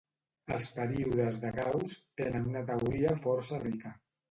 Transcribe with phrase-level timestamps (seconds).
[0.53, 3.97] Els períodes de Gauss tenen una teoria força rica.